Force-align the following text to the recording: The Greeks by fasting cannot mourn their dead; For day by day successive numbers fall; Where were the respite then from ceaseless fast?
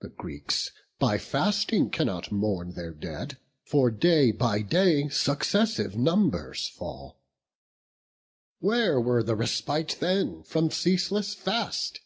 The 0.00 0.08
Greeks 0.08 0.72
by 0.98 1.18
fasting 1.18 1.90
cannot 1.90 2.32
mourn 2.32 2.70
their 2.72 2.92
dead; 2.94 3.36
For 3.62 3.90
day 3.90 4.32
by 4.32 4.62
day 4.62 5.10
successive 5.10 5.94
numbers 5.98 6.68
fall; 6.68 7.20
Where 8.60 8.98
were 8.98 9.22
the 9.22 9.36
respite 9.36 9.98
then 10.00 10.44
from 10.44 10.70
ceaseless 10.70 11.34
fast? 11.34 12.00